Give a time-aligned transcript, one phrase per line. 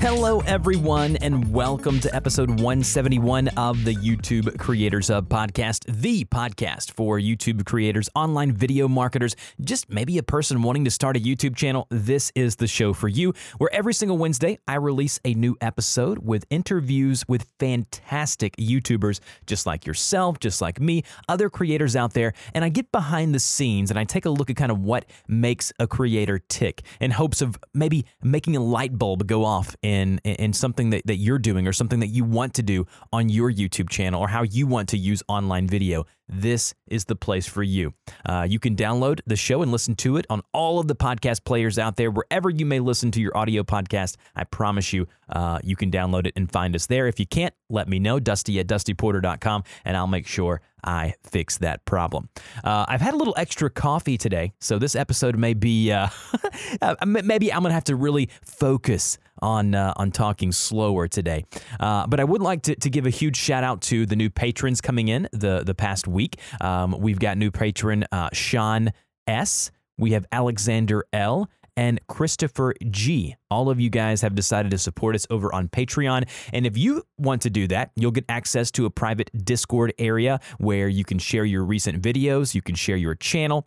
[0.00, 6.92] Hello, everyone, and welcome to episode 171 of the YouTube Creators Hub podcast, the podcast
[6.92, 11.54] for YouTube creators, online video marketers, just maybe a person wanting to start a YouTube
[11.54, 11.86] channel.
[11.90, 16.20] This is the show for you, where every single Wednesday I release a new episode
[16.20, 22.32] with interviews with fantastic YouTubers, just like yourself, just like me, other creators out there,
[22.54, 25.04] and I get behind the scenes and I take a look at kind of what
[25.28, 29.89] makes a creator tick in hopes of maybe making a light bulb go off in
[29.90, 33.50] in something that, that you're doing or something that you want to do on your
[33.50, 37.62] YouTube channel or how you want to use online video this is the place for
[37.62, 37.92] you.
[38.24, 41.44] Uh, you can download the show and listen to it on all of the podcast
[41.44, 44.16] players out there, wherever you may listen to your audio podcast.
[44.36, 47.08] I promise you, uh, you can download it and find us there.
[47.08, 51.58] If you can't, let me know, dusty at dustyporter.com, and I'll make sure I fix
[51.58, 52.28] that problem.
[52.64, 56.08] Uh, I've had a little extra coffee today, so this episode may be, uh,
[56.82, 61.44] uh, maybe I'm to have to really focus on uh, on talking slower today.
[61.78, 64.30] Uh, but I would like to, to give a huge shout out to the new
[64.30, 66.38] patrons coming in the the past week.
[66.60, 68.90] Um, we've got new patron uh, Sean
[69.26, 69.70] S.
[69.98, 71.48] We have Alexander L
[71.80, 73.36] and Christopher G.
[73.50, 76.28] All of you guys have decided to support us over on Patreon.
[76.52, 80.40] And if you want to do that, you'll get access to a private Discord area
[80.58, 83.66] where you can share your recent videos, you can share your channel.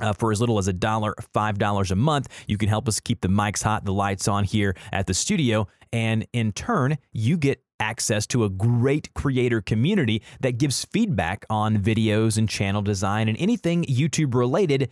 [0.00, 3.00] Uh, for as little as a dollar, five dollars a month, you can help us
[3.00, 7.36] keep the mics hot, the lights on here at the studio, and in turn, you
[7.36, 13.28] get access to a great creator community that gives feedback on videos and channel design
[13.28, 14.90] and anything YouTube related.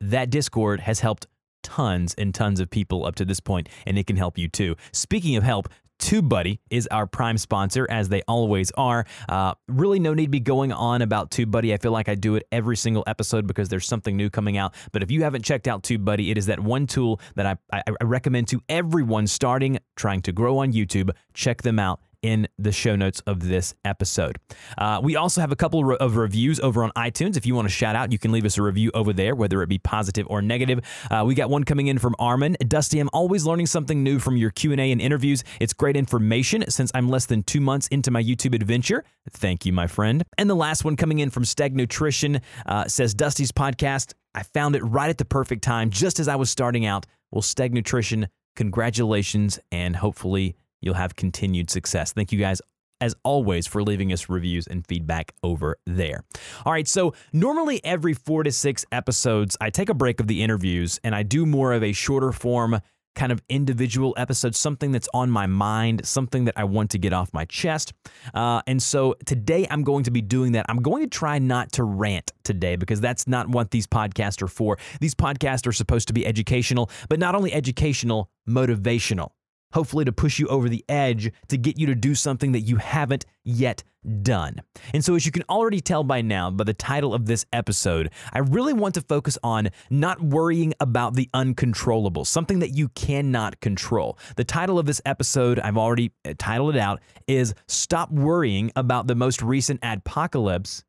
[0.00, 1.26] That Discord has helped
[1.62, 4.76] tons and tons of people up to this point, and it can help you too.
[4.92, 5.68] Speaking of help,
[6.02, 9.06] TubeBuddy is our prime sponsor, as they always are.
[9.28, 11.72] Uh, really, no need to be going on about TubeBuddy.
[11.72, 14.74] I feel like I do it every single episode because there's something new coming out.
[14.90, 17.82] But if you haven't checked out TubeBuddy, it is that one tool that I, I,
[18.00, 21.10] I recommend to everyone starting, trying to grow on YouTube.
[21.34, 24.38] Check them out in the show notes of this episode.
[24.78, 27.36] Uh, we also have a couple of reviews over on iTunes.
[27.36, 29.62] If you want to shout out, you can leave us a review over there, whether
[29.62, 30.80] it be positive or negative.
[31.10, 32.56] Uh, we got one coming in from Armin.
[32.66, 35.44] Dusty, I'm always learning something new from your Q&A and interviews.
[35.60, 39.04] It's great information since I'm less than two months into my YouTube adventure.
[39.30, 40.24] Thank you, my friend.
[40.38, 44.76] And the last one coming in from Steg Nutrition uh, says, Dusty's podcast, I found
[44.76, 47.06] it right at the perfect time, just as I was starting out.
[47.30, 52.12] Well, Steg Nutrition, congratulations, and hopefully you'll have continued success.
[52.12, 52.60] Thank you guys
[53.02, 56.22] as always, for leaving us reviews and feedback over there.
[56.64, 60.40] All right, so normally every four to six episodes, I take a break of the
[60.40, 62.80] interviews and I do more of a shorter form
[63.14, 67.12] kind of individual episode, something that's on my mind, something that I want to get
[67.12, 67.92] off my chest.
[68.32, 70.64] Uh, and so today I'm going to be doing that.
[70.68, 74.48] I'm going to try not to rant today because that's not what these podcasts are
[74.48, 74.78] for.
[75.00, 79.32] These podcasts are supposed to be educational, but not only educational, motivational
[79.72, 82.76] hopefully to push you over the edge to get you to do something that you
[82.76, 83.82] haven't yet
[84.22, 84.62] done.
[84.92, 88.10] And so, as you can already tell by now, by the title of this episode,
[88.32, 93.60] I really want to focus on not worrying about the uncontrollable, something that you cannot
[93.60, 94.18] control.
[94.36, 99.06] The title of this episode, I've already uh, titled it out, is Stop Worrying About
[99.06, 100.82] the Most Recent Adpocalypse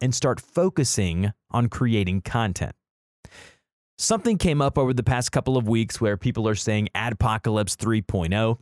[0.00, 2.74] and Start Focusing on Creating Content.
[3.96, 8.58] Something came up over the past couple of weeks where people are saying Adpocalypse 3.0.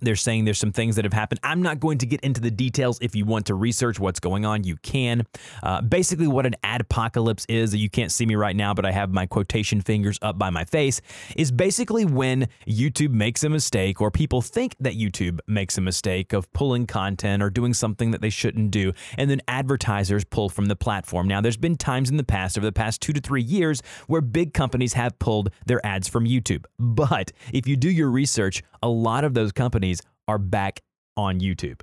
[0.00, 1.40] They're saying there's some things that have happened.
[1.42, 2.98] I'm not going to get into the details.
[3.00, 5.26] If you want to research what's going on, you can.
[5.62, 9.10] Uh, basically, what an adpocalypse is, you can't see me right now, but I have
[9.10, 11.00] my quotation fingers up by my face,
[11.36, 16.32] is basically when YouTube makes a mistake or people think that YouTube makes a mistake
[16.32, 20.66] of pulling content or doing something that they shouldn't do, and then advertisers pull from
[20.66, 21.26] the platform.
[21.26, 24.20] Now, there's been times in the past, over the past two to three years, where
[24.20, 26.64] big companies have pulled their ads from YouTube.
[26.78, 30.80] But if you do your research, a lot of those companies are back
[31.16, 31.80] on YouTube.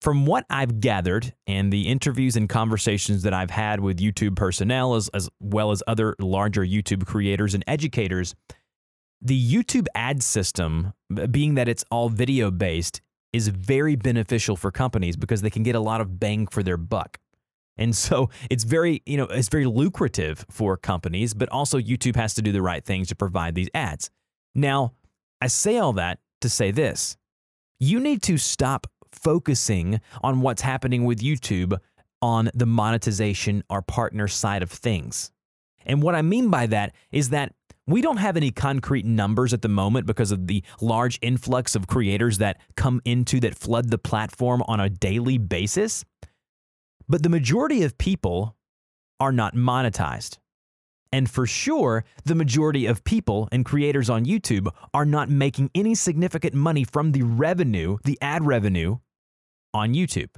[0.00, 4.94] From what I've gathered and the interviews and conversations that I've had with YouTube personnel,
[4.94, 8.34] as, as well as other larger YouTube creators and educators,
[9.22, 10.92] the YouTube ad system,
[11.30, 13.00] being that it's all video based,
[13.32, 16.76] is very beneficial for companies because they can get a lot of bang for their
[16.76, 17.18] buck.
[17.76, 22.34] And so it's very, you know, it's very lucrative for companies, but also YouTube has
[22.34, 24.10] to do the right things to provide these ads.
[24.54, 24.92] Now,
[25.44, 27.18] I say all that to say this
[27.78, 31.76] you need to stop focusing on what's happening with YouTube
[32.22, 35.30] on the monetization or partner side of things.
[35.84, 37.52] And what I mean by that is that
[37.86, 41.86] We don't have any concrete numbers at the moment because of the large influx of
[41.86, 46.04] creators that come into that flood the platform on a daily basis.
[47.08, 48.56] But the majority of people
[49.20, 50.38] are not monetized.
[51.14, 55.94] And for sure, the majority of people and creators on YouTube are not making any
[55.94, 58.98] significant money from the revenue, the ad revenue
[59.72, 60.30] on YouTube.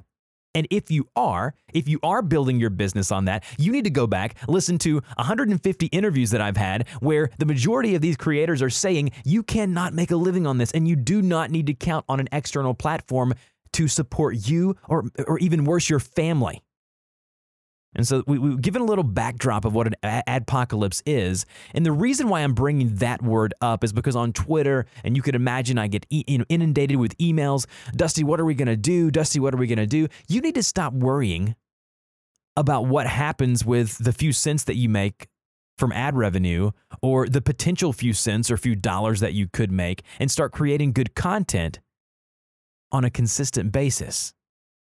[0.55, 3.91] And if you are, if you are building your business on that, you need to
[3.91, 8.61] go back, listen to 150 interviews that I've had where the majority of these creators
[8.61, 11.75] are saying you cannot make a living on this and you do not need to
[11.75, 13.33] count on an external platform
[13.73, 16.63] to support you or, or even worse, your family.
[17.97, 21.47] And so we, we've given a little backdrop of what an adpocalypse is.
[21.75, 25.23] And the reason why I'm bringing that word up is because on Twitter, and you
[25.23, 29.11] could imagine I get inundated with emails Dusty, what are we going to do?
[29.11, 30.09] Dusty, what are we going to do?
[30.29, 31.57] You need to stop worrying
[32.57, 35.29] about what happens with the few cents that you make
[35.77, 36.71] from ad revenue
[37.03, 40.93] or the potential few cents or few dollars that you could make and start creating
[40.93, 41.81] good content
[42.93, 44.33] on a consistent basis.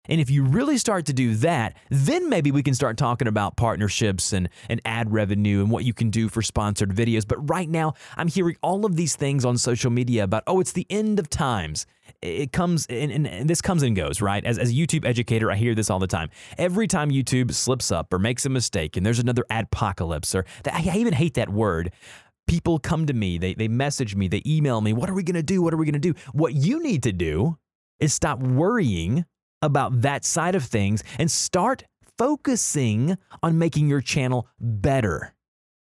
[0.08, 3.56] And if you really start to do that, then maybe we can start talking about
[3.56, 7.26] partnerships and, and ad revenue and what you can do for sponsored videos.
[7.26, 10.72] But right now, I'm hearing all of these things on social media about, oh, it's
[10.72, 11.87] the end of times.
[12.20, 14.44] It comes and, and, and this comes and goes, right?
[14.44, 16.31] As, as a YouTube educator, I hear this all the time.
[16.58, 20.96] Every time YouTube slips up or makes a mistake and there's another adpocalypse, or I
[20.96, 21.93] even hate that word
[22.48, 25.37] people come to me, they, they message me, they email me, what are we going
[25.37, 25.62] to do?
[25.62, 26.12] What are we going to do?
[26.32, 27.56] What you need to do
[28.00, 29.25] is stop worrying
[29.62, 31.85] about that side of things and start
[32.19, 35.35] focusing on making your channel better.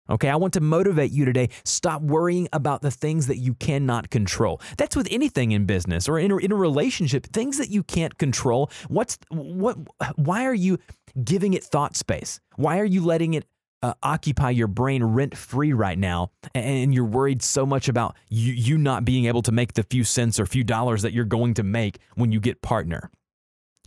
[0.10, 1.50] Okay, I want to motivate you today.
[1.66, 4.62] Stop worrying about the things that you cannot control.
[4.78, 8.18] That's with anything in business or in a, in a relationship, things that you can't
[8.18, 8.72] control.
[8.88, 9.78] What's what
[10.16, 10.78] why are you
[11.22, 12.40] giving it thought space?
[12.56, 13.46] Why are you letting it
[13.84, 18.54] uh, occupy your brain rent free right now and you're worried so much about you,
[18.54, 21.54] you not being able to make the few cents or few dollars that you're going
[21.54, 23.12] to make when you get partner?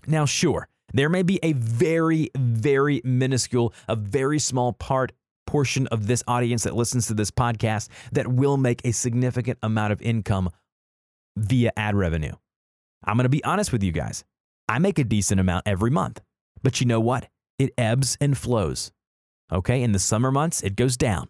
[0.06, 5.12] Now, sure, there may be a very, very minuscule, a very small part
[5.46, 9.92] portion of this audience that listens to this podcast that will make a significant amount
[9.92, 10.50] of income
[11.36, 12.32] via ad revenue.
[13.04, 14.24] I'm going to be honest with you guys.
[14.68, 16.20] I make a decent amount every month.
[16.62, 17.28] But you know what?
[17.58, 18.92] It ebbs and flows.
[19.52, 21.28] Okay, in the summer months, it goes down.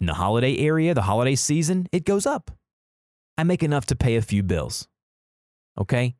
[0.00, 2.50] In the holiday area, the holiday season, it goes up.
[3.38, 4.86] I make enough to pay a few bills.
[5.78, 6.14] Okay?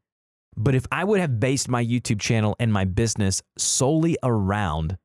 [0.56, 4.96] But if I would have based my YouTube channel and my business solely around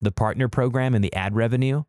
[0.00, 1.84] the partner program and the ad revenue,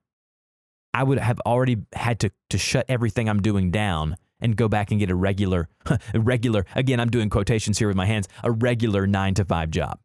[0.93, 4.91] I would have already had to, to shut everything I'm doing down and go back
[4.91, 8.51] and get a regular, a regular, again, I'm doing quotations here with my hands, a
[8.51, 9.99] regular nine to five job.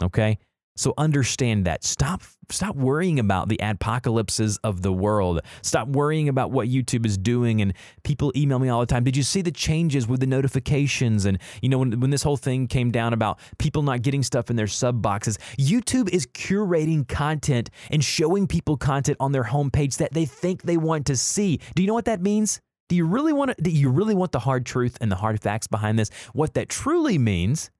[0.00, 0.38] Okay.
[0.76, 1.84] So understand that.
[1.84, 5.40] Stop stop worrying about the apocalypses of the world.
[5.62, 7.72] Stop worrying about what YouTube is doing and
[8.04, 9.04] people email me all the time.
[9.04, 12.36] Did you see the changes with the notifications and you know when when this whole
[12.36, 15.38] thing came down about people not getting stuff in their sub boxes?
[15.58, 20.76] YouTube is curating content and showing people content on their homepage that they think they
[20.76, 21.60] want to see.
[21.74, 22.60] Do you know what that means?
[22.88, 25.40] Do you really want to, do you really want the hard truth and the hard
[25.40, 26.10] facts behind this?
[26.34, 27.70] What that truly means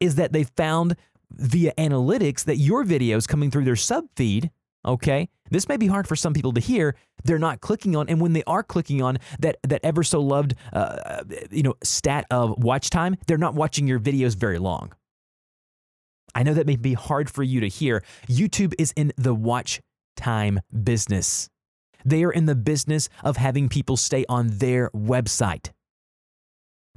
[0.00, 0.96] is that they found
[1.30, 4.50] via analytics that your videos coming through their sub feed,
[4.84, 6.94] okay, this may be hard for some people to hear.
[7.24, 10.54] They're not clicking on, and when they are clicking on that that ever so loved,
[10.72, 14.92] uh, you know, stat of watch time, they're not watching your videos very long.
[16.34, 18.04] I know that may be hard for you to hear.
[18.28, 19.80] YouTube is in the watch
[20.16, 21.48] time business.
[22.04, 25.70] They are in the business of having people stay on their website.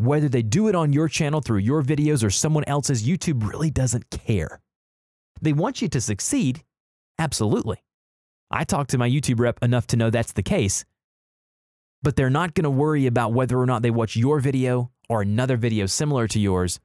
[0.01, 3.69] Whether they do it on your channel through your videos or someone else's, YouTube really
[3.69, 4.59] doesn't care.
[5.39, 6.63] They want you to succeed,
[7.19, 7.83] absolutely.
[8.49, 10.85] I talk to my YouTube rep enough to know that's the case.
[12.01, 15.21] But they're not going to worry about whether or not they watch your video or
[15.21, 16.79] another video similar to yours.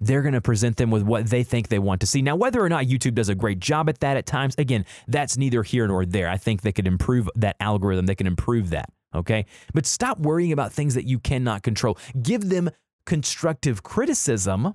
[0.00, 2.22] They're going to present them with what they think they want to see.
[2.22, 5.36] Now, whether or not YouTube does a great job at that at times, again, that's
[5.36, 6.28] neither here nor there.
[6.28, 9.46] I think they could improve that algorithm, they can improve that okay?
[9.72, 11.98] But stop worrying about things that you cannot control.
[12.20, 12.70] Give them
[13.06, 14.74] constructive criticism.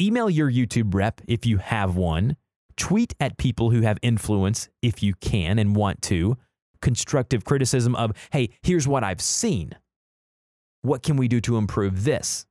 [0.00, 2.36] Email your YouTube rep if you have one.
[2.76, 6.36] Tweet at people who have influence if you can and want to.
[6.82, 9.76] Constructive criticism of, hey, here's what I've seen.
[10.82, 12.46] What can we do to improve this?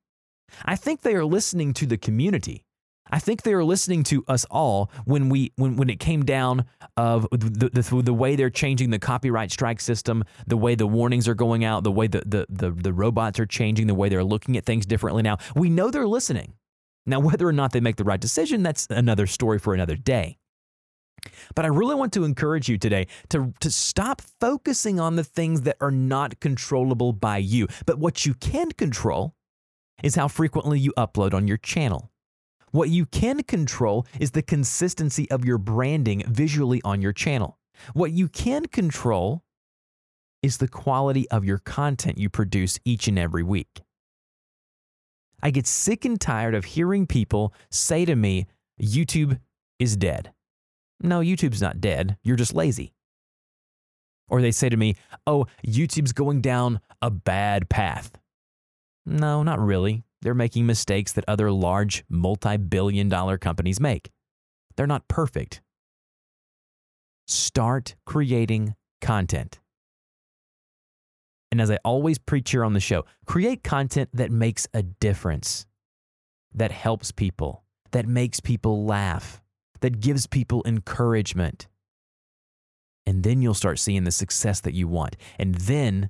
[0.66, 2.66] I think they are listening to the community.
[3.14, 6.66] I think they were listening to us all when we when when it came down
[6.98, 11.28] of the, the, the way they're changing the copyright strike system, the way the warnings
[11.28, 14.24] are going out, the way the, the the the robots are changing, the way they're
[14.24, 15.38] looking at things differently now.
[15.56, 16.54] We know they're listening.
[17.06, 20.40] Now, whether or not they make the right decision, that's another story for another day.
[21.54, 25.62] But I really want to encourage you today to, to stop focusing on the things
[25.62, 27.68] that are not controllable by you.
[27.86, 29.36] But what you can control
[30.02, 32.10] is how frequently you upload on your channel.
[32.74, 37.60] What you can control is the consistency of your branding visually on your channel.
[37.94, 39.44] What you can control
[40.42, 43.84] is the quality of your content you produce each and every week.
[45.44, 48.48] I get sick and tired of hearing people say to me,
[48.82, 49.40] YouTube
[49.78, 50.34] is dead.
[51.00, 52.18] No, YouTube's not dead.
[52.24, 52.96] You're just lazy.
[54.30, 54.96] Or they say to me,
[55.28, 58.18] oh, YouTube's going down a bad path.
[59.06, 60.02] No, not really.
[60.24, 64.10] They're making mistakes that other large, multi billion dollar companies make.
[64.78, 65.62] They're not perfect.
[67.28, 69.60] Start creating content.
[71.52, 75.68] And as I always preach here on the show, create content that makes a difference,
[76.56, 79.42] that helps people, that makes people laugh,
[79.82, 81.68] that gives people encouragement.
[83.06, 85.18] And then you'll start seeing the success that you want.
[85.38, 86.10] And then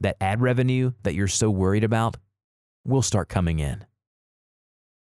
[0.00, 2.18] that ad revenue that you're so worried about
[2.88, 3.84] will start coming in.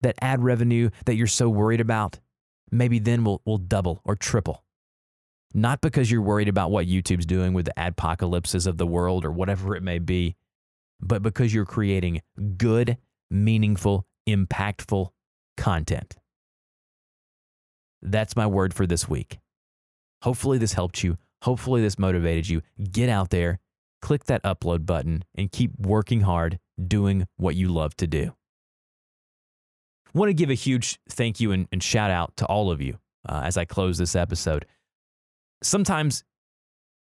[0.02, 2.20] That ad revenue that you're so worried about,
[2.72, 4.64] maybe then will, will double or triple.
[5.54, 9.32] Not because you're worried about what YouTube's doing with the apocalypses of the world or
[9.32, 10.36] whatever it may be,
[11.02, 12.22] but because you're creating
[12.58, 12.98] good,
[13.30, 15.10] meaningful, impactful
[15.58, 16.16] content.
[18.02, 19.40] That's my word for this week.
[20.22, 21.18] Hopefully, this helped you.
[21.44, 22.62] Hopefully, this motivated you.
[22.92, 23.60] Get out there,
[24.02, 28.34] click that upload button, and keep working hard doing what you love to do.
[30.14, 32.82] I want to give a huge thank you and, and shout out to all of
[32.82, 32.98] you
[33.28, 34.66] uh, as I close this episode
[35.64, 36.24] sometimes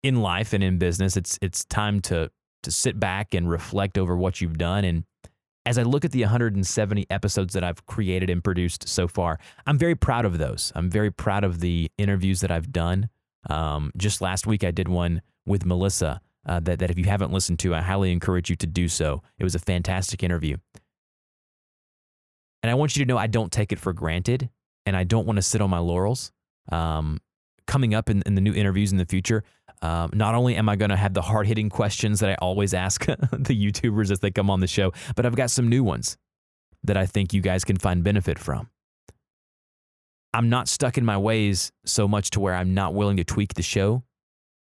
[0.02, 2.30] in life and in business, it's it's time to
[2.62, 4.84] to sit back and reflect over what you've done.
[4.84, 5.04] And
[5.66, 9.78] as I look at the 170 episodes that I've created and produced so far, I'm
[9.78, 10.72] very proud of those.
[10.74, 13.08] I'm very proud of the interviews that I've done.
[13.50, 17.32] Um, just last week, I did one with Melissa uh, that that if you haven't
[17.32, 19.22] listened to, I highly encourage you to do so.
[19.38, 20.56] It was a fantastic interview.
[22.62, 24.48] And I want you to know I don't take it for granted
[24.86, 26.32] and I don't want to sit on my laurels.
[26.70, 27.20] Um,
[27.66, 29.44] coming up in, in the new interviews in the future,
[29.82, 32.74] um, not only am I going to have the hard hitting questions that I always
[32.74, 36.16] ask the YouTubers as they come on the show, but I've got some new ones
[36.84, 38.68] that I think you guys can find benefit from.
[40.34, 43.54] I'm not stuck in my ways so much to where I'm not willing to tweak
[43.54, 44.02] the show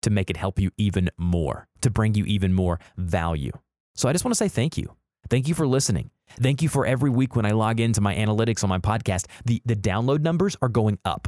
[0.01, 3.51] to make it help you even more, to bring you even more value.
[3.95, 4.95] So I just want to say thank you.
[5.29, 6.09] Thank you for listening.
[6.41, 9.61] Thank you for every week when I log into my analytics on my podcast, the,
[9.65, 11.27] the download numbers are going up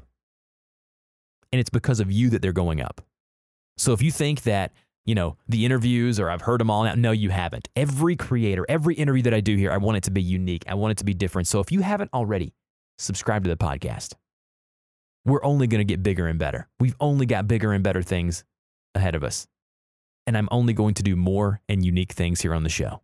[1.51, 3.01] and it's because of you that they're going up.
[3.77, 4.73] So if you think that,
[5.05, 7.67] you know, the interviews or I've heard them all now, no, you haven't.
[7.75, 10.63] Every creator, every interview that I do here, I want it to be unique.
[10.67, 11.47] I want it to be different.
[11.47, 12.53] So if you haven't already,
[12.97, 14.13] subscribe to the podcast.
[15.25, 16.67] We're only going to get bigger and better.
[16.79, 18.43] We've only got bigger and better things
[18.95, 19.47] ahead of us.
[20.27, 23.01] And I'm only going to do more and unique things here on the show.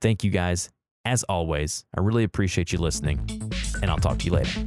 [0.00, 0.70] Thank you guys.
[1.04, 3.18] As always, I really appreciate you listening,
[3.80, 4.60] and I'll talk to you later.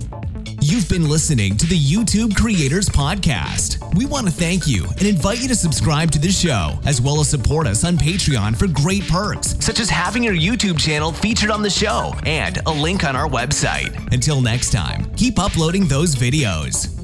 [0.60, 3.96] You've been listening to the YouTube Creators Podcast.
[3.96, 7.20] We want to thank you and invite you to subscribe to the show, as well
[7.20, 11.52] as support us on Patreon for great perks, such as having your YouTube channel featured
[11.52, 13.96] on the show and a link on our website.
[14.12, 17.01] Until next time, keep uploading those videos.